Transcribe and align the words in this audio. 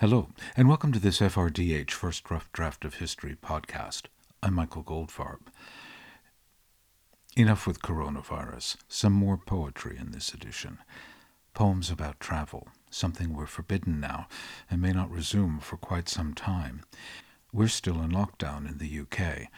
Hello, 0.00 0.30
and 0.56 0.66
welcome 0.66 0.92
to 0.92 0.98
this 0.98 1.20
FRDH 1.20 1.90
First 1.90 2.30
Rough 2.30 2.50
Draft 2.52 2.86
of 2.86 2.94
History 2.94 3.36
podcast. 3.36 4.04
I'm 4.42 4.54
Michael 4.54 4.82
Goldfarb. 4.82 5.40
Enough 7.36 7.66
with 7.66 7.82
coronavirus. 7.82 8.78
Some 8.88 9.12
more 9.12 9.36
poetry 9.36 9.98
in 10.00 10.12
this 10.12 10.32
edition. 10.32 10.78
Poems 11.52 11.90
about 11.90 12.18
travel, 12.18 12.68
something 12.88 13.34
we're 13.34 13.44
forbidden 13.44 14.00
now 14.00 14.26
and 14.70 14.80
may 14.80 14.92
not 14.92 15.10
resume 15.10 15.60
for 15.60 15.76
quite 15.76 16.08
some 16.08 16.32
time. 16.32 16.80
We're 17.52 17.68
still 17.68 18.00
in 18.00 18.10
lockdown 18.10 18.66
in 18.66 18.78
the 18.78 19.00
UK. 19.00 19.48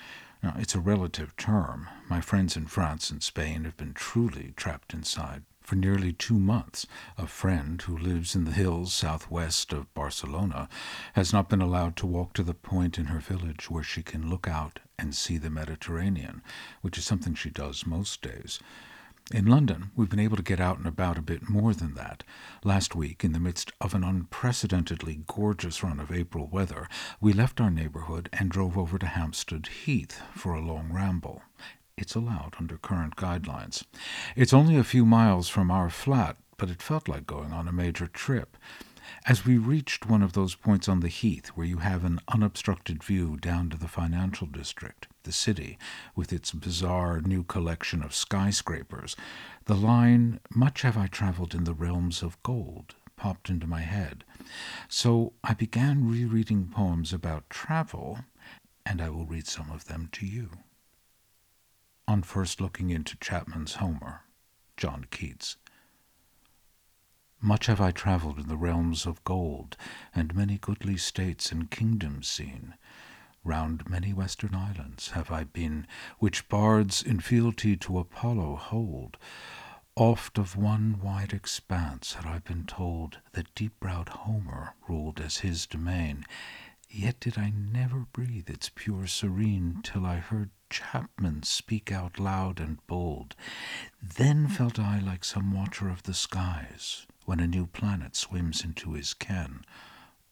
Now, 0.43 0.57
it's 0.59 0.75
a 0.75 0.81
relative 0.81 1.37
term. 1.37 1.89
My 2.11 2.21
friends 2.21 2.57
in 2.57 2.67
France 2.67 3.11
and 3.11 3.23
Spain 3.23 3.63
have 3.63 3.77
been 3.77 3.95
truly 3.95 4.55
trapped 4.57 4.93
inside 4.93 5.45
for 5.73 5.77
nearly 5.77 6.13
two 6.13 6.39
months. 6.39 6.87
A 7.17 7.27
friend 7.27 7.81
who 7.81 7.97
lives 7.97 8.35
in 8.35 8.45
the 8.45 8.53
hills 8.53 8.93
southwest 8.93 9.73
of 9.73 9.95
Barcelona 9.95 10.69
has 11.15 11.33
not 11.33 11.49
been 11.49 11.63
allowed 11.63 11.97
to 11.97 12.07
walk 12.07 12.35
to 12.35 12.43
the 12.43 12.53
point 12.53 12.99
in 12.99 13.07
her 13.07 13.21
village 13.21 13.71
where 13.71 13.83
she 13.83 14.03
can 14.03 14.29
look 14.29 14.47
out 14.47 14.81
and 14.99 15.15
see 15.15 15.39
the 15.39 15.49
Mediterranean, 15.49 16.43
which 16.83 16.99
is 16.99 17.07
something 17.07 17.35
she 17.35 17.49
does 17.49 17.87
most 17.87 18.21
days. 18.21 18.61
In 19.33 19.47
London, 19.47 19.93
we've 19.97 20.11
been 20.11 20.19
able 20.21 20.37
to 20.37 20.43
get 20.43 20.61
out 20.61 20.77
and 20.77 20.87
about 20.87 21.17
a 21.17 21.23
bit 21.23 21.49
more 21.49 21.73
than 21.73 21.95
that. 21.95 22.23
Last 22.63 22.95
week, 22.95 23.25
in 23.25 23.33
the 23.33 23.41
midst 23.41 23.73
of 23.81 23.95
an 23.95 24.05
unprecedentedly 24.05 25.23
gorgeous 25.27 25.83
run 25.83 26.01
of 26.01 26.13
April 26.13 26.49
weather, 26.49 26.87
we 27.19 27.33
left 27.33 27.63
our 27.63 27.71
neighborhood 27.71 28.29
and 28.31 28.51
drove 28.51 28.77
over 28.77 28.99
to 28.99 29.07
Hampstead 29.07 29.69
Heath 29.69 30.21
for 30.35 30.53
a 30.53 30.61
long 30.61 30.93
ramble. 30.93 31.41
It's 31.99 32.15
allowed 32.15 32.57
under 32.59 32.79
current 32.79 33.17
guidelines. 33.17 33.85
It's 34.35 34.55
only 34.55 34.77
a 34.77 34.85
few 34.85 35.05
miles 35.05 35.49
from 35.49 35.71
our 35.71 35.91
flat, 35.91 36.37
but 36.57 36.71
it 36.71 36.81
felt 36.81 37.07
like 37.07 37.27
going 37.27 37.53
on 37.53 37.69
a 37.69 37.73
major 37.73 38.07
trip. 38.07 38.57
As 39.27 39.45
we 39.45 39.59
reached 39.59 40.07
one 40.07 40.23
of 40.23 40.33
those 40.33 40.55
points 40.55 40.89
on 40.89 41.01
the 41.01 41.09
heath 41.09 41.49
where 41.49 41.67
you 41.67 41.79
have 41.79 42.05
an 42.05 42.21
unobstructed 42.29 43.03
view 43.03 43.37
down 43.37 43.69
to 43.71 43.77
the 43.77 43.89
financial 43.89 44.47
district, 44.47 45.07
the 45.25 45.33
city, 45.33 45.79
with 46.17 46.33
its 46.33 46.53
bizarre 46.53 47.21
new 47.21 47.45
collection 47.45 48.03
of 48.03 48.15
skyscrapers, 48.15 49.15
the 49.67 49.75
line, 49.75 50.41
Much 50.55 50.83
have 50.83 50.97
I 50.97 51.09
travelled 51.09 51.55
in 51.55 51.65
the 51.65 51.75
realms 51.75 52.23
of 52.23 52.43
gold, 52.43 52.95
popped 53.17 53.51
into 53.51 53.67
my 53.67 53.83
head. 53.83 54.25
So 54.89 55.35
I 55.45 55.53
began 55.53 56.09
rereading 56.09 56.69
poems 56.69 57.13
about 57.13 57.51
travel, 57.51 58.21
and 58.87 59.03
I 59.03 59.11
will 59.11 59.27
read 59.27 59.47
some 59.47 59.71
of 59.71 59.85
them 59.87 60.09
to 60.13 60.27
you 60.27 60.51
on 62.13 62.23
first 62.23 62.61
looking 62.61 62.91
into 62.91 63.17
Chapman's 63.17 63.77
Homer, 63.77 64.25
John 64.77 65.07
Keats. 65.11 65.57
Much 67.41 67.65
have 67.65 67.81
I 67.81 67.91
travelled 67.91 68.39
in 68.39 68.49
the 68.49 68.57
realms 68.59 69.07
of 69.07 69.25
gold, 69.25 69.79
and 70.15 70.35
many 70.35 70.59
goodly 70.59 70.99
states 70.99 71.51
and 71.51 71.71
kingdoms 71.71 72.29
seen. 72.29 72.75
Round 73.43 73.89
many 73.89 74.13
western 74.13 74.55
islands 74.55 75.13
have 75.13 75.31
I 75.31 75.45
been, 75.45 75.87
which 76.19 76.51
bards 76.51 77.03
in 77.03 77.21
fealty 77.21 77.79
to 77.79 77.99
Apollo 77.99 78.57
hold. 78.57 79.17
Oft 79.97 80.37
of 80.37 80.55
one 80.55 81.01
wide 81.01 81.33
expanse 81.33 82.13
had 82.13 82.27
I 82.27 82.41
been 82.41 82.67
told 82.67 83.21
that 83.33 83.55
deep-browed 83.55 84.11
Homer 84.11 84.75
ruled 84.87 85.19
as 85.19 85.39
his 85.39 85.67
domain, 85.67 86.27
yet 86.91 87.21
did 87.21 87.39
I 87.39 87.55
never 87.57 88.01
breathe 88.13 88.51
its 88.51 88.71
pure 88.75 89.07
serene 89.07 89.81
till 89.83 90.05
I 90.05 90.17
heard 90.17 90.51
Chapman 90.73 91.43
speak 91.43 91.93
out 91.93 92.19
loud 92.19 92.59
and 92.59 92.85
bold. 92.87 93.37
Then 94.03 94.49
felt 94.49 94.79
I 94.79 94.99
like 95.01 95.23
some 95.23 95.53
watcher 95.53 95.91
of 95.91 96.05
the 96.05 96.15
skies 96.15 97.07
when 97.27 97.41
a 97.41 97.47
new 97.47 97.67
planet 97.67 98.17
swims 98.17 98.65
into 98.65 98.95
his 98.95 99.13
ken, 99.13 99.67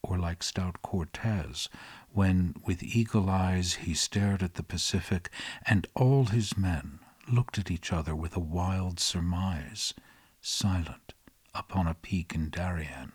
or 0.03 0.19
like 0.19 0.43
stout 0.43 0.81
Cortez 0.81 1.69
when 2.09 2.55
with 2.65 2.83
eagle 2.83 3.29
eyes 3.29 3.75
he 3.75 3.93
stared 3.93 4.43
at 4.43 4.55
the 4.55 4.63
Pacific 4.63 5.29
and 5.67 5.87
all 5.95 6.25
his 6.25 6.57
men 6.57 7.01
looked 7.29 7.59
at 7.59 7.71
each 7.71 7.93
other 7.93 8.17
with 8.17 8.35
a 8.35 8.41
wild 8.41 8.99
surmise, 8.99 9.93
silent 10.41 11.13
upon 11.55 11.87
a 11.87 11.95
peak 11.95 12.35
in 12.35 12.49
Darien. 12.49 13.13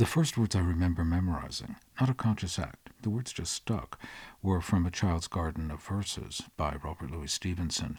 The 0.00 0.06
first 0.06 0.38
words 0.38 0.56
I 0.56 0.60
remember 0.60 1.04
memorizing, 1.04 1.76
not 2.00 2.08
a 2.08 2.14
conscious 2.14 2.58
act, 2.58 2.88
the 3.02 3.10
words 3.10 3.34
just 3.34 3.52
stuck, 3.52 4.00
were 4.40 4.62
from 4.62 4.86
A 4.86 4.90
Child's 4.90 5.28
Garden 5.28 5.70
of 5.70 5.82
Verses 5.82 6.40
by 6.56 6.78
Robert 6.82 7.10
Louis 7.10 7.30
Stevenson. 7.30 7.98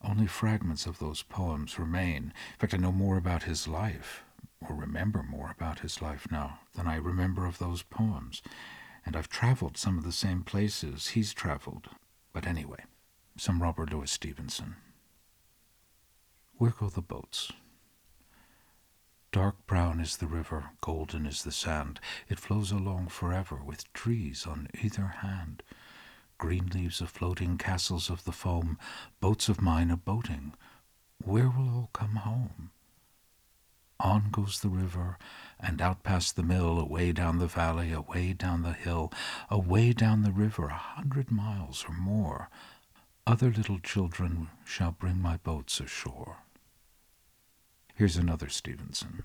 Only 0.00 0.28
fragments 0.28 0.86
of 0.86 1.00
those 1.00 1.24
poems 1.24 1.76
remain. 1.76 2.32
In 2.52 2.58
fact, 2.60 2.72
I 2.72 2.76
know 2.76 2.92
more 2.92 3.16
about 3.16 3.42
his 3.42 3.66
life, 3.66 4.22
or 4.60 4.76
remember 4.76 5.24
more 5.24 5.50
about 5.50 5.80
his 5.80 6.00
life 6.00 6.28
now, 6.30 6.60
than 6.76 6.86
I 6.86 6.94
remember 6.98 7.46
of 7.46 7.58
those 7.58 7.82
poems. 7.82 8.40
And 9.04 9.16
I've 9.16 9.28
traveled 9.28 9.76
some 9.76 9.98
of 9.98 10.04
the 10.04 10.12
same 10.12 10.44
places 10.44 11.08
he's 11.08 11.34
traveled. 11.34 11.88
But 12.32 12.46
anyway, 12.46 12.84
some 13.36 13.60
Robert 13.60 13.92
Louis 13.92 14.08
Stevenson. 14.08 14.76
Where 16.58 16.70
go 16.70 16.88
the 16.88 17.02
boats? 17.02 17.50
Dark 19.32 19.66
brown 19.66 19.98
is 19.98 20.18
the 20.18 20.26
river, 20.26 20.72
golden 20.82 21.24
is 21.24 21.42
the 21.42 21.52
sand. 21.52 22.00
It 22.28 22.38
flows 22.38 22.70
along 22.70 23.08
forever 23.08 23.56
with 23.56 23.90
trees 23.94 24.46
on 24.46 24.68
either 24.82 25.06
hand. 25.06 25.62
Green 26.36 26.66
leaves 26.66 27.00
of 27.00 27.08
floating 27.08 27.56
castles 27.56 28.10
of 28.10 28.24
the 28.24 28.32
foam, 28.32 28.78
boats 29.20 29.48
of 29.48 29.62
mine 29.62 29.90
a 29.90 29.96
boating. 29.96 30.52
Where 31.24 31.48
will 31.48 31.70
all 31.70 31.90
come 31.94 32.16
home? 32.16 32.72
On 33.98 34.30
goes 34.30 34.60
the 34.60 34.68
river, 34.68 35.16
and 35.58 35.80
out 35.80 36.02
past 36.02 36.36
the 36.36 36.42
mill, 36.42 36.78
away 36.78 37.12
down 37.12 37.38
the 37.38 37.46
valley, 37.46 37.90
away 37.90 38.34
down 38.34 38.60
the 38.60 38.74
hill, 38.74 39.10
away 39.48 39.94
down 39.94 40.22
the 40.22 40.32
river, 40.32 40.66
a 40.66 40.74
hundred 40.74 41.30
miles 41.30 41.86
or 41.88 41.94
more. 41.94 42.50
Other 43.26 43.50
little 43.50 43.78
children 43.78 44.50
shall 44.66 44.92
bring 44.92 45.22
my 45.22 45.38
boats 45.38 45.80
ashore. 45.80 46.38
Here's 48.02 48.16
another 48.16 48.48
Stevenson. 48.48 49.22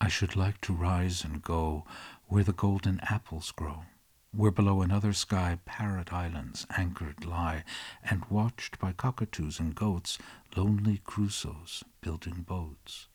I 0.00 0.08
should 0.08 0.34
like 0.34 0.60
to 0.62 0.72
rise 0.72 1.22
and 1.22 1.40
go 1.40 1.84
where 2.26 2.42
the 2.42 2.52
golden 2.52 2.98
apples 2.98 3.52
grow, 3.52 3.84
where 4.32 4.50
below 4.50 4.82
another 4.82 5.12
sky 5.12 5.60
parrot 5.64 6.12
islands 6.12 6.66
anchored 6.76 7.24
lie, 7.24 7.62
and 8.02 8.24
watched 8.24 8.80
by 8.80 8.90
cockatoos 8.90 9.60
and 9.60 9.72
goats, 9.72 10.18
lonely 10.56 11.00
Crusoes 11.04 11.84
building 12.00 12.42
boats. 12.42 13.06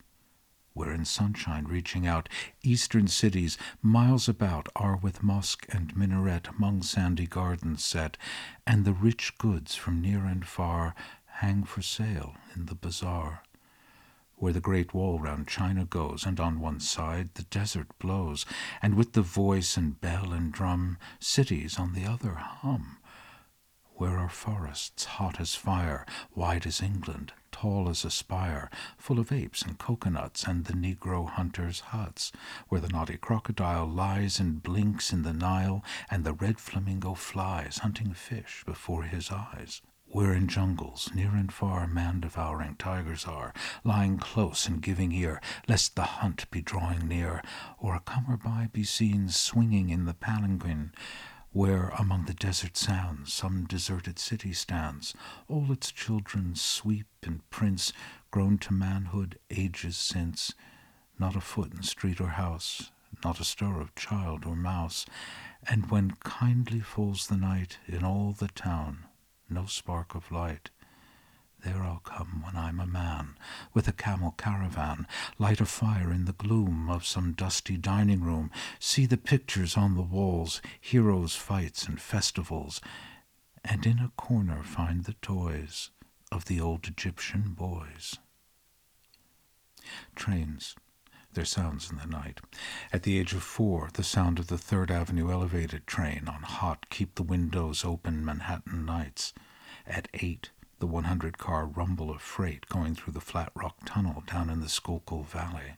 Where 0.71 0.93
in 0.93 1.03
sunshine 1.03 1.65
reaching 1.65 2.07
out, 2.07 2.29
eastern 2.63 3.09
cities, 3.09 3.57
miles 3.81 4.29
about, 4.29 4.69
are 4.73 4.95
with 4.95 5.21
mosque 5.21 5.65
and 5.67 5.97
minaret 5.97 6.47
among 6.47 6.83
sandy 6.83 7.27
gardens 7.27 7.83
set, 7.83 8.15
and 8.65 8.85
the 8.85 8.93
rich 8.93 9.37
goods 9.37 9.75
from 9.75 9.99
near 9.99 10.23
and 10.23 10.47
far 10.47 10.95
hang 11.25 11.65
for 11.65 11.81
sale 11.81 12.37
in 12.55 12.67
the 12.67 12.75
bazaar 12.75 13.43
where 14.41 14.53
the 14.53 14.59
great 14.59 14.91
wall 14.91 15.19
round 15.19 15.47
China 15.47 15.85
goes, 15.85 16.25
and 16.25 16.39
on 16.39 16.59
one 16.59 16.79
side 16.79 17.29
the 17.35 17.43
desert 17.43 17.87
blows, 17.99 18.43
and 18.81 18.95
with 18.95 19.13
the 19.13 19.21
voice 19.21 19.77
and 19.77 20.01
bell 20.01 20.33
and 20.33 20.51
drum 20.51 20.97
cities 21.19 21.77
on 21.77 21.93
the 21.93 22.03
other 22.05 22.33
hum, 22.33 22.97
where 23.93 24.17
are 24.17 24.27
forests 24.27 25.05
hot 25.05 25.39
as 25.39 25.53
fire, 25.53 26.07
wide 26.33 26.65
as 26.65 26.81
England, 26.81 27.31
tall 27.51 27.87
as 27.87 28.03
a 28.03 28.09
spire, 28.09 28.67
full 28.97 29.19
of 29.19 29.31
apes 29.31 29.61
and 29.61 29.77
coconuts 29.77 30.43
and 30.45 30.65
the 30.65 30.73
negro 30.73 31.29
hunters' 31.29 31.81
huts, 31.91 32.31
where 32.67 32.81
the 32.81 32.89
naughty 32.89 33.17
crocodile 33.17 33.85
lies 33.87 34.39
and 34.39 34.63
blinks 34.63 35.13
in 35.13 35.21
the 35.21 35.33
Nile, 35.33 35.83
and 36.09 36.23
the 36.23 36.33
red 36.33 36.59
flamingo 36.59 37.13
flies 37.13 37.77
hunting 37.83 38.11
fish 38.15 38.63
before 38.65 39.03
his 39.03 39.29
eyes 39.29 39.83
where 40.11 40.33
in 40.33 40.47
jungles, 40.47 41.09
near 41.15 41.31
and 41.35 41.53
far, 41.53 41.87
man 41.87 42.19
devouring 42.19 42.75
tigers 42.75 43.25
are, 43.25 43.53
lying 43.83 44.17
close 44.17 44.67
and 44.67 44.81
giving 44.81 45.11
ear, 45.13 45.41
lest 45.67 45.95
the 45.95 46.03
hunt 46.03 46.49
be 46.51 46.61
drawing 46.61 47.07
near, 47.07 47.41
or 47.79 47.95
a 47.95 47.99
comer 48.01 48.35
by 48.35 48.69
be 48.73 48.83
seen 48.83 49.29
swinging 49.29 49.89
in 49.89 50.05
the 50.05 50.13
palanquin, 50.13 50.91
where 51.53 51.89
among 51.97 52.25
the 52.25 52.33
desert 52.33 52.75
sounds 52.75 53.31
some 53.31 53.65
deserted 53.65 54.19
city 54.19 54.51
stands, 54.51 55.13
all 55.47 55.71
its 55.71 55.91
children 55.91 56.55
sweep 56.55 57.07
and 57.23 57.49
prince, 57.49 57.93
grown 58.31 58.57
to 58.57 58.73
manhood 58.73 59.37
ages 59.49 59.95
since, 59.95 60.53
not 61.19 61.35
a 61.35 61.41
foot 61.41 61.73
in 61.73 61.83
street 61.83 62.19
or 62.19 62.29
house, 62.29 62.91
not 63.23 63.39
a 63.39 63.43
stir 63.43 63.79
of 63.79 63.95
child 63.95 64.45
or 64.45 64.55
mouse, 64.55 65.05
and 65.67 65.89
when 65.91 66.11
kindly 66.23 66.79
falls 66.79 67.27
the 67.27 67.37
night 67.37 67.77
in 67.87 68.03
all 68.03 68.31
the 68.31 68.47
town, 68.49 69.05
no 69.51 69.65
spark 69.65 70.15
of 70.15 70.31
light. 70.31 70.69
There 71.63 71.83
I'll 71.83 72.01
come 72.03 72.41
when 72.43 72.55
I'm 72.55 72.79
a 72.79 72.87
man, 72.87 73.37
with 73.73 73.87
a 73.87 73.91
camel 73.91 74.33
caravan, 74.35 75.05
light 75.37 75.61
a 75.61 75.65
fire 75.65 76.11
in 76.11 76.25
the 76.25 76.33
gloom 76.33 76.89
of 76.89 77.05
some 77.05 77.33
dusty 77.33 77.77
dining 77.77 78.23
room, 78.23 78.49
see 78.79 79.05
the 79.05 79.17
pictures 79.17 79.77
on 79.77 79.95
the 79.95 80.01
walls, 80.01 80.61
heroes' 80.79 81.35
fights 81.35 81.87
and 81.87 82.01
festivals, 82.01 82.81
and 83.63 83.85
in 83.85 83.99
a 83.99 84.11
corner 84.17 84.63
find 84.63 85.03
the 85.03 85.13
toys 85.21 85.91
of 86.31 86.45
the 86.45 86.59
old 86.59 86.87
Egyptian 86.87 87.53
boys. 87.55 88.15
Trains, 90.15 90.75
their 91.33 91.45
sounds 91.45 91.89
in 91.89 91.97
the 91.97 92.05
night. 92.05 92.41
At 92.91 93.03
the 93.03 93.17
age 93.17 93.33
of 93.33 93.43
four, 93.43 93.89
the 93.93 94.03
sound 94.03 94.39
of 94.39 94.47
the 94.47 94.57
Third 94.57 94.91
Avenue 94.91 95.31
elevated 95.31 95.87
train 95.87 96.27
on 96.27 96.43
hot, 96.43 96.89
keep 96.89 97.15
the 97.15 97.23
windows 97.23 97.85
open 97.85 98.23
Manhattan 98.25 98.85
nights. 98.85 99.33
At 99.85 100.07
eight, 100.13 100.51
the 100.79 100.87
100 100.87 101.37
car 101.37 101.65
rumble 101.65 102.09
of 102.09 102.21
freight 102.21 102.67
going 102.67 102.95
through 102.95 103.13
the 103.13 103.21
Flat 103.21 103.51
Rock 103.55 103.77
Tunnel 103.85 104.23
down 104.25 104.49
in 104.49 104.61
the 104.61 104.69
Schuylkill 104.69 105.23
Valley 105.23 105.73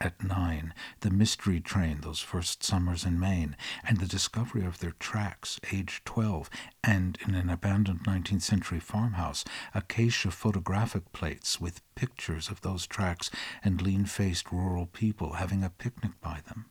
at 0.00 0.24
nine, 0.24 0.72
the 1.00 1.10
mystery 1.10 1.60
train 1.60 2.00
those 2.00 2.20
first 2.20 2.64
summers 2.64 3.04
in 3.04 3.20
Maine, 3.20 3.54
and 3.84 3.98
the 3.98 4.06
discovery 4.06 4.64
of 4.64 4.78
their 4.78 4.94
tracks, 4.98 5.60
age 5.72 6.00
twelve, 6.06 6.48
and 6.82 7.18
in 7.26 7.34
an 7.34 7.50
abandoned 7.50 8.04
19th 8.04 8.40
century 8.40 8.80
farmhouse, 8.80 9.44
acacia 9.74 10.30
photographic 10.30 11.12
plates 11.12 11.60
with 11.60 11.82
pictures 11.94 12.48
of 12.48 12.62
those 12.62 12.86
tracks 12.86 13.30
and 13.62 13.82
lean 13.82 14.06
faced 14.06 14.50
rural 14.50 14.86
people 14.86 15.34
having 15.34 15.62
a 15.62 15.68
picnic 15.70 16.12
by 16.22 16.40
them. 16.46 16.66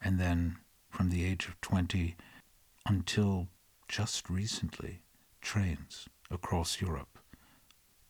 And 0.00 0.20
then, 0.20 0.58
from 0.88 1.10
the 1.10 1.24
age 1.24 1.48
of 1.48 1.60
twenty 1.60 2.16
until 2.86 3.48
just 3.88 4.30
recently, 4.30 5.02
trains 5.40 6.08
across 6.30 6.80
Europe. 6.80 7.18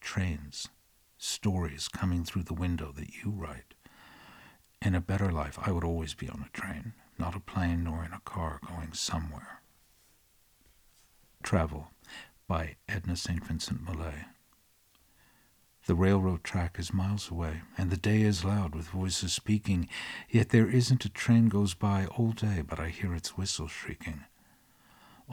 Trains, 0.00 0.69
stories 1.17 1.89
coming 1.89 2.23
through 2.23 2.43
the 2.43 2.55
window 2.55 2.93
that 2.93 3.25
you 3.25 3.31
write 3.31 3.75
in 4.87 4.94
a 4.94 5.00
better 5.00 5.33
life, 5.33 5.59
I 5.61 5.73
would 5.73 5.83
always 5.83 6.15
be 6.15 6.29
on 6.29 6.47
a 6.47 6.56
train, 6.56 6.93
not 7.19 7.35
a 7.35 7.41
plane 7.41 7.83
nor 7.83 8.05
in 8.05 8.12
a 8.12 8.21
car 8.21 8.61
going 8.65 8.93
somewhere. 8.93 9.61
Travel 11.43 11.91
by 12.47 12.77
Edna 12.88 13.17
St. 13.17 13.44
Vincent 13.44 13.83
Millay. 13.83 14.27
The 15.87 15.97
railroad 15.97 16.44
track 16.44 16.79
is 16.79 16.94
miles 16.94 17.33
away, 17.33 17.62
and 17.77 17.91
the 17.91 17.97
day 17.97 18.23
is 18.23 18.44
loud 18.44 18.77
with 18.77 18.87
voices 18.87 19.33
speaking, 19.33 19.88
yet 20.31 20.50
there 20.50 20.71
isn't 20.71 21.05
a 21.05 21.09
train 21.09 21.49
goes 21.49 21.75
by 21.75 22.06
all 22.06 22.31
day 22.31 22.62
but 22.65 22.79
I 22.79 22.91
hear 22.91 23.12
its 23.12 23.37
whistle 23.37 23.67
shrieking. 23.67 24.23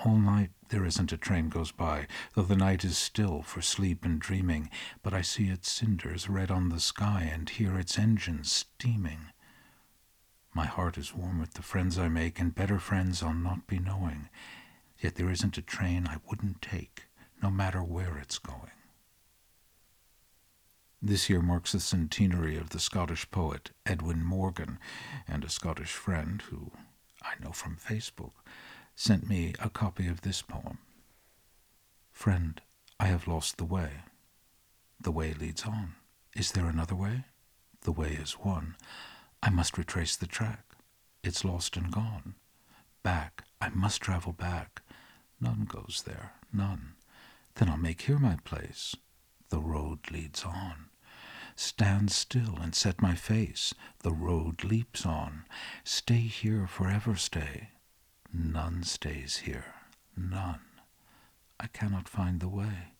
All 0.03 0.17
night 0.17 0.49
there 0.69 0.83
isn't 0.83 1.11
a 1.11 1.17
train 1.17 1.49
goes 1.49 1.71
by, 1.71 2.07
though 2.33 2.41
the 2.41 2.55
night 2.55 2.83
is 2.83 2.97
still 2.97 3.43
for 3.43 3.61
sleep 3.61 4.03
and 4.03 4.19
dreaming, 4.19 4.71
but 5.03 5.13
I 5.13 5.21
see 5.21 5.49
its 5.49 5.69
cinders 5.69 6.27
red 6.27 6.49
on 6.49 6.69
the 6.69 6.79
sky 6.79 7.29
and 7.31 7.47
hear 7.47 7.77
its 7.77 7.99
engines 7.99 8.51
steaming. 8.51 9.29
My 10.53 10.65
heart 10.65 10.97
is 10.97 11.15
warm 11.15 11.39
with 11.39 11.53
the 11.53 11.63
friends 11.63 11.97
I 11.97 12.09
make, 12.09 12.39
and 12.39 12.53
better 12.53 12.77
friends 12.77 13.23
I'll 13.23 13.33
not 13.33 13.65
be 13.65 13.79
knowing. 13.79 14.29
Yet 14.99 15.15
there 15.15 15.31
isn't 15.31 15.57
a 15.57 15.63
train 15.63 16.07
I 16.07 16.17
wouldn't 16.29 16.61
take, 16.61 17.05
no 17.41 17.49
matter 17.49 17.83
where 17.83 18.17
it's 18.17 18.37
going. 18.37 18.71
This 21.01 21.29
year 21.29 21.41
marks 21.41 21.73
the 21.73 21.79
centenary 21.79 22.55
of 22.55 22.69
the 22.69 22.79
Scottish 22.79 23.29
poet 23.31 23.71
Edwin 23.85 24.23
Morgan, 24.23 24.79
and 25.27 25.43
a 25.43 25.49
Scottish 25.49 25.91
friend, 25.91 26.41
who 26.43 26.71
I 27.21 27.33
know 27.43 27.51
from 27.51 27.75
Facebook, 27.75 28.33
sent 28.95 29.27
me 29.27 29.53
a 29.59 29.69
copy 29.69 30.07
of 30.07 30.21
this 30.21 30.41
poem. 30.41 30.77
Friend, 32.11 32.61
I 32.99 33.07
have 33.07 33.27
lost 33.27 33.57
the 33.57 33.65
way. 33.65 34.03
The 35.01 35.11
way 35.11 35.33
leads 35.33 35.63
on. 35.63 35.95
Is 36.35 36.51
there 36.51 36.67
another 36.67 36.95
way? 36.95 37.25
The 37.81 37.91
way 37.91 38.11
is 38.11 38.33
one. 38.33 38.75
I 39.45 39.49
must 39.49 39.77
retrace 39.77 40.15
the 40.15 40.25
track. 40.25 40.63
It's 41.21 41.43
lost 41.43 41.75
and 41.75 41.91
gone. 41.91 42.35
Back, 43.03 43.43
I 43.59 43.67
must 43.67 44.01
travel 44.01 44.31
back. 44.31 44.81
None 45.41 45.65
goes 45.65 46.03
there, 46.05 46.31
none. 46.53 46.93
Then 47.55 47.67
I'll 47.67 47.75
make 47.75 48.03
here 48.03 48.19
my 48.19 48.37
place. 48.45 48.95
The 49.49 49.59
road 49.59 49.99
leads 50.11 50.45
on. 50.45 50.85
Stand 51.57 52.09
still 52.09 52.57
and 52.61 52.73
set 52.73 53.01
my 53.01 53.15
face. 53.15 53.73
The 53.99 54.13
road 54.13 54.63
leaps 54.63 55.05
on. 55.05 55.43
Stay 55.83 56.21
here, 56.21 56.65
forever 56.65 57.17
stay. 57.17 57.71
None 58.33 58.83
stays 58.83 59.39
here, 59.39 59.75
none. 60.15 60.61
I 61.59 61.67
cannot 61.67 62.07
find 62.07 62.39
the 62.39 62.47
way. 62.47 62.93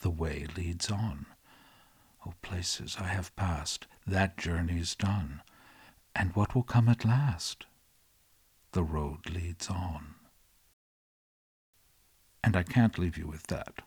The 0.00 0.08
way 0.10 0.46
leads 0.56 0.90
on. 0.90 1.26
O 2.26 2.32
places 2.40 2.96
I 2.98 3.08
have 3.08 3.36
passed, 3.36 3.86
that 4.06 4.38
journey's 4.38 4.94
done. 4.94 5.42
And 6.14 6.34
what 6.34 6.54
will 6.54 6.62
come 6.62 6.88
at 6.88 7.04
last? 7.04 7.66
The 8.72 8.82
road 8.82 9.30
leads 9.30 9.68
on. 9.68 10.14
And 12.42 12.56
I 12.56 12.62
can't 12.62 12.98
leave 12.98 13.16
you 13.16 13.26
with 13.26 13.46
that. 13.48 13.82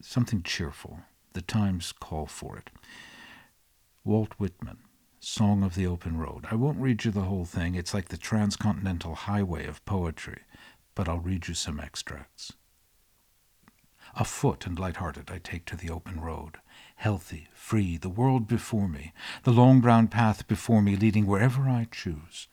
Something 0.00 0.42
cheerful. 0.42 1.00
The 1.32 1.42
times 1.42 1.92
call 1.92 2.26
for 2.26 2.56
it. 2.56 2.70
Walt 4.04 4.34
Whitman, 4.38 4.78
Song 5.20 5.62
of 5.62 5.74
the 5.74 5.86
Open 5.86 6.16
Road. 6.16 6.46
I 6.50 6.54
won't 6.54 6.80
read 6.80 7.04
you 7.04 7.10
the 7.10 7.22
whole 7.22 7.44
thing. 7.44 7.74
It's 7.74 7.92
like 7.92 8.08
the 8.08 8.16
transcontinental 8.16 9.14
highway 9.14 9.66
of 9.66 9.84
poetry, 9.84 10.42
but 10.94 11.08
I'll 11.08 11.18
read 11.18 11.48
you 11.48 11.54
some 11.54 11.80
extracts. 11.80 12.52
Afoot 14.14 14.66
and 14.66 14.78
light-hearted 14.78 15.30
I 15.30 15.38
take 15.38 15.64
to 15.66 15.76
the 15.76 15.90
open 15.90 16.20
road 16.20 16.58
healthy, 16.96 17.48
free, 17.54 17.96
the 17.96 18.08
world 18.08 18.46
before 18.46 18.88
me, 18.88 19.12
the 19.44 19.52
long 19.52 19.80
brown 19.80 20.08
path 20.08 20.46
before 20.48 20.82
me 20.82 20.96
leading 20.96 21.26
wherever 21.26 21.68
I 21.68 21.86
choose. 21.90 22.48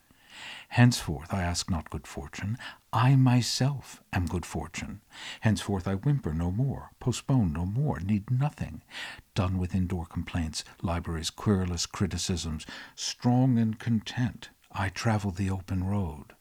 Henceforth 0.68 1.32
I 1.32 1.42
ask 1.42 1.70
not 1.70 1.90
good 1.90 2.06
fortune, 2.06 2.58
I 2.92 3.16
myself 3.16 4.02
am 4.12 4.26
good 4.26 4.44
fortune. 4.44 5.00
Henceforth 5.40 5.86
I 5.86 5.94
whimper 5.94 6.32
no 6.32 6.50
more, 6.50 6.90
postpone 6.98 7.52
no 7.52 7.64
more, 7.64 8.00
need 8.00 8.30
nothing. 8.30 8.82
Done 9.34 9.58
with 9.58 9.74
indoor 9.74 10.06
complaints, 10.06 10.64
libraries, 10.82 11.30
querulous 11.30 11.86
criticisms, 11.86 12.66
strong 12.94 13.58
and 13.58 13.78
content, 13.78 14.50
I 14.72 14.88
travel 14.88 15.30
the 15.30 15.50
open 15.50 15.84
road. 15.84 16.34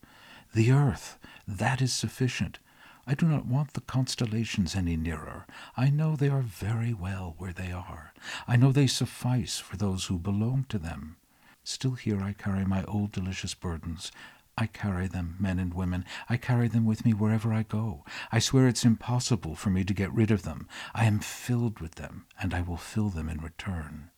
The 0.54 0.72
earth, 0.72 1.18
that 1.48 1.82
is 1.82 1.94
sufficient. 1.94 2.60
I 3.06 3.16
do 3.16 3.28
not 3.28 3.46
want 3.46 3.74
the 3.74 3.82
constellations 3.82 4.76
any 4.76 4.96
nearer. 4.96 5.46
I 5.76 5.90
know 5.90 6.16
they 6.16 6.30
are 6.30 6.42
very 6.42 6.94
well 6.94 7.36
where 7.38 7.52
they 7.52 7.72
are. 7.72 8.14
I 8.48 8.56
know 8.56 8.72
they 8.72 8.88
suffice 8.88 9.60
for 9.60 9.76
those 9.76 10.06
who 10.06 10.18
belong 10.18 10.66
to 10.70 10.80
them. 10.80 11.18
Still 11.66 11.96
here 11.96 12.22
I 12.22 12.34
carry 12.34 12.66
my 12.66 12.84
old 12.86 13.12
delicious 13.12 13.54
burdens. 13.54 14.12
I 14.58 14.68
carry 14.68 15.08
them, 15.08 15.36
men 15.40 15.60
and 15.60 15.74
women. 15.74 16.06
I 16.30 16.38
carry 16.38 16.68
them 16.68 16.86
with 16.86 17.06
me 17.06 17.14
wherever 17.14 17.52
I 17.52 17.64
go. 17.64 18.06
I 18.32 18.40
swear 18.40 18.68
it's 18.68 18.86
impossible 18.86 19.56
for 19.56 19.70
me 19.70 19.84
to 19.84 19.94
get 19.94 20.14
rid 20.14 20.32
of 20.32 20.44
them. 20.44 20.68
I 20.94 21.06
am 21.06 21.20
filled 21.20 21.80
with 21.80 21.96
them, 21.96 22.26
and 22.40 22.54
I 22.54 22.62
will 22.62 22.78
fill 22.78 23.10
them 23.10 23.30
in 23.30 23.40
return. 23.40 24.12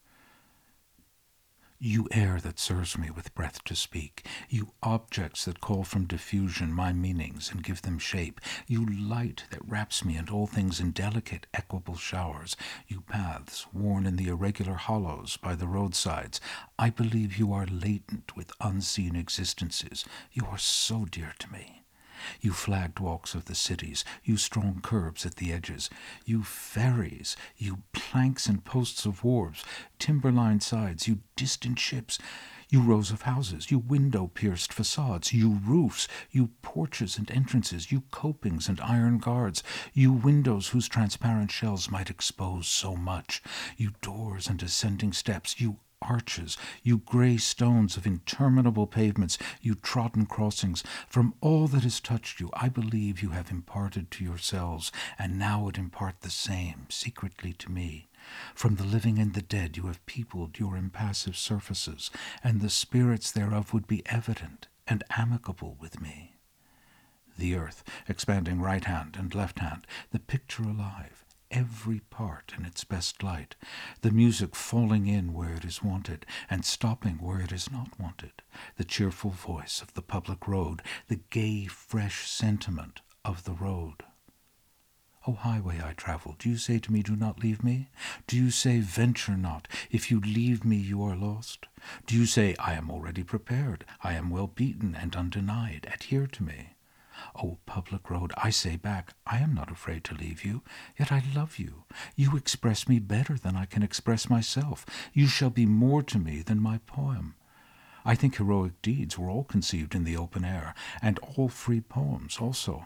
You 1.88 2.08
air 2.10 2.40
that 2.40 2.58
serves 2.58 2.98
me 2.98 3.12
with 3.12 3.36
breath 3.36 3.64
to 3.66 3.76
speak, 3.76 4.26
you 4.50 4.72
objects 4.82 5.46
that 5.46 5.62
call 5.62 5.84
from 5.84 6.08
diffusion 6.08 6.74
my 6.74 6.92
meanings 6.92 7.52
and 7.52 7.62
give 7.62 7.84
them 7.84 8.00
shape, 8.00 8.42
you 8.66 8.88
light 8.88 9.44
that 9.52 9.70
wraps 9.70 10.04
me 10.04 10.16
and 10.16 10.28
all 10.28 10.48
things 10.48 10.80
in 10.80 10.94
delicate, 10.94 11.46
equable 11.54 11.96
showers, 11.96 12.58
you 12.88 13.02
paths 13.02 13.68
worn 13.72 14.08
in 14.08 14.16
the 14.16 14.30
irregular 14.30 14.74
hollows 14.74 15.38
by 15.38 15.54
the 15.54 15.68
roadsides, 15.68 16.42
I 16.80 16.90
believe 16.90 17.38
you 17.38 17.54
are 17.54 17.68
latent 17.68 18.36
with 18.36 18.52
unseen 18.60 19.16
existences. 19.16 20.06
You 20.32 20.48
are 20.48 20.58
so 20.58 21.06
dear 21.06 21.36
to 21.38 21.52
me 21.52 21.85
you 22.42 22.52
flagged 22.52 23.00
walks 23.00 23.36
of 23.36 23.46
the 23.46 23.56
cities, 23.56 24.04
you 24.24 24.38
strong 24.38 24.80
curbs 24.82 25.26
at 25.26 25.36
the 25.36 25.52
edges, 25.52 25.90
you 26.26 26.44
ferries, 26.44 27.36
you 27.58 27.80
planks 27.94 28.48
and 28.48 28.64
posts 28.66 29.06
of 29.06 29.24
wharves, 29.24 29.64
timber-lined 30.00 30.64
sides, 30.64 31.08
you 31.08 31.20
distant 31.36 31.80
ships, 31.80 32.20
you 32.70 32.82
rows 32.82 33.12
of 33.12 33.24
houses, 33.24 33.70
you 33.70 33.80
window-pierced 33.80 34.74
facades, 34.74 35.34
you 35.34 35.60
roofs, 35.66 36.08
you 36.32 36.50
porches 36.62 37.18
and 37.18 37.30
entrances, 37.32 37.92
you 37.92 38.04
copings 38.12 38.68
and 38.68 38.82
iron 38.82 39.18
guards, 39.18 39.64
you 39.94 40.12
windows 40.12 40.70
whose 40.70 40.88
transparent 40.88 41.52
shells 41.52 41.92
might 41.92 42.10
expose 42.10 42.68
so 42.68 42.96
much, 42.96 43.42
you 43.78 43.92
doors 44.02 44.48
and 44.48 44.62
ascending 44.64 45.14
steps, 45.14 45.60
you 45.60 45.78
arches, 46.02 46.58
you 46.84 47.00
grey 47.00 47.38
stones 47.38 47.98
of 47.98 48.06
interminable 48.06 48.88
pavements, 48.88 49.38
you 49.62 49.76
trodden 49.76 50.26
crossings, 50.26 50.84
from 51.08 51.34
all 51.42 51.68
that 51.68 51.84
has 51.84 52.00
touched 52.00 52.40
you, 52.40 52.50
I 52.54 52.70
believe 52.70 53.22
you 53.22 53.30
have 53.30 53.52
imparted 53.52 54.12
to 54.12 54.24
yourselves, 54.24 54.92
and 55.18 55.40
now 55.40 55.64
would 55.64 55.78
impart 55.78 56.22
the 56.22 56.30
same 56.30 56.88
secretly 56.90 57.54
to 57.54 57.72
me. 57.72 58.08
From 58.54 58.76
the 58.76 58.84
living 58.84 59.20
and 59.20 59.34
the 59.34 59.42
dead 59.42 59.78
you 59.78 59.84
have 59.88 60.06
peopled 60.06 60.60
your 60.60 60.76
impassive 60.78 61.38
surfaces, 61.38 62.12
and 62.44 62.62
the 62.62 62.70
spirits 62.70 63.32
thereof 63.32 63.74
would 63.74 63.88
be 63.88 64.04
evident 64.08 64.68
and 64.88 65.04
amicable 65.12 65.78
with 65.80 66.02
me. 66.02 66.36
The 67.38 67.56
earth, 67.56 67.84
expanding 68.08 68.62
right 68.62 68.86
hand 68.86 69.18
and 69.20 69.36
left 69.36 69.60
hand, 69.60 69.86
the 70.12 70.20
picture 70.20 70.64
alive, 70.64 71.25
every 71.56 72.02
part 72.10 72.54
in 72.58 72.66
its 72.66 72.84
best 72.84 73.24
light, 73.24 73.56
the 74.02 74.12
music 74.12 74.56
falling 74.56 75.08
in 75.08 75.34
where 75.34 75.54
it 75.54 75.64
is 75.64 75.82
wanted 75.82 76.26
and 76.50 76.66
stopping 76.66 77.16
where 77.16 77.40
it 77.40 77.54
is 77.54 77.72
not 77.72 77.98
wanted, 77.98 78.34
the 78.76 78.84
cheerful 78.84 79.30
voice 79.30 79.82
of 79.82 79.94
the 79.94 80.02
public 80.02 80.48
road, 80.50 80.82
the 81.08 81.22
gay, 81.30 81.66
fresh 81.66 82.30
sentiment 82.30 83.00
of 83.24 83.46
the 83.46 83.54
road. 83.54 84.04
O 85.28 85.34
highway 85.34 85.82
I 85.82 85.94
travel, 85.94 86.36
do 86.38 86.50
you 86.50 86.58
say 86.58 86.78
to 86.78 86.92
me, 86.92 87.02
Do 87.02 87.16
not 87.16 87.42
leave 87.42 87.64
me? 87.64 87.90
Do 88.28 88.36
you 88.36 88.52
say, 88.52 88.80
Venture 88.80 89.38
not, 89.38 89.68
if 89.90 90.12
you 90.12 90.20
leave 90.20 90.66
me 90.66 90.76
you 90.76 91.02
are 91.04 91.16
lost? 91.16 91.68
Do 92.06 92.16
you 92.16 92.26
say, 92.26 92.56
I 92.60 92.74
am 92.74 92.92
already 92.92 93.24
prepared, 93.24 93.86
I 94.04 94.14
am 94.14 94.30
well 94.30 94.48
beaten 94.48 94.94
and 94.94 95.16
undenied, 95.16 95.88
adhere 95.92 96.28
to 96.28 96.44
me? 96.44 96.75
O 97.36 97.60
public 97.66 98.10
road, 98.10 98.34
I 98.38 98.50
say 98.50 98.76
back, 98.76 99.14
I 99.26 99.38
am 99.38 99.54
not 99.54 99.72
afraid 99.72 100.04
to 100.06 100.16
leave 100.16 100.44
you, 100.44 100.62
yet 100.98 101.12
I 101.12 101.24
love 101.36 101.58
you. 101.58 101.84
You 102.16 102.36
express 102.36 102.88
me 102.88 103.00
better 103.00 103.38
than 103.38 103.56
I 103.56 103.66
can 103.66 103.84
express 103.84 104.30
myself. 104.30 104.86
You 105.14 105.28
shall 105.28 105.50
be 105.50 105.66
more 105.66 106.04
to 106.04 106.20
me 106.20 106.42
than 106.42 106.60
my 106.62 106.80
poem. 106.86 107.36
I 108.04 108.16
think 108.16 108.36
heroic 108.36 108.82
deeds 108.82 109.18
were 109.18 109.30
all 109.30 109.44
conceived 109.44 109.96
in 109.96 110.04
the 110.04 110.16
open 110.16 110.46
air, 110.46 110.76
and 111.02 111.20
all 111.20 111.50
free 111.50 111.82
poems 111.82 112.38
also. 112.40 112.86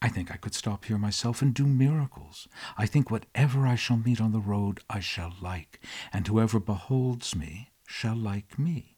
I 0.00 0.08
think 0.08 0.30
I 0.30 0.36
could 0.36 0.54
stop 0.54 0.84
here 0.84 0.98
myself 0.98 1.42
and 1.42 1.52
do 1.52 1.66
miracles. 1.66 2.46
I 2.76 2.86
think 2.86 3.10
whatever 3.10 3.66
I 3.66 3.74
shall 3.74 3.96
meet 3.96 4.20
on 4.20 4.32
the 4.32 4.40
road 4.40 4.80
I 4.88 5.00
shall 5.00 5.34
like, 5.40 5.80
and 6.12 6.26
whoever 6.26 6.60
beholds 6.60 7.34
me 7.34 7.70
shall 7.86 8.16
like 8.16 8.58
me. 8.58 8.96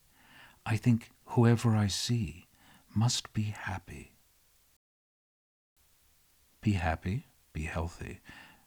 I 0.66 0.76
think 0.76 1.10
whoever 1.24 1.74
I 1.74 1.86
see 1.86 2.48
must 2.94 3.32
be 3.32 3.44
happy. 3.44 4.12
Be 6.60 6.72
happy, 6.72 7.28
be 7.52 7.62
healthy. 7.62 8.18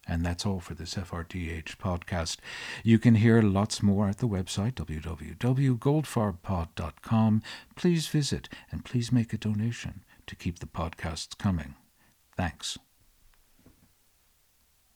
And 0.06 0.26
that's 0.26 0.46
all 0.46 0.60
for 0.60 0.74
this 0.74 0.96
FRDH 0.96 1.78
podcast. 1.78 2.36
You 2.84 3.00
can 3.00 3.16
hear 3.16 3.42
lots 3.42 3.82
more 3.82 4.10
at 4.10 4.18
the 4.18 4.28
website 4.28 4.74
www.goldfarbpod.com. 4.74 7.42
Please 7.76 8.08
visit 8.08 8.50
and 8.70 8.84
please 8.84 9.14
make 9.14 9.32
a 9.32 9.38
donation 9.38 10.04
to 10.28 10.36
keep 10.36 10.60
the 10.60 10.66
podcasts 10.66 11.38
coming. 11.38 11.76
Thanks. 12.36 12.78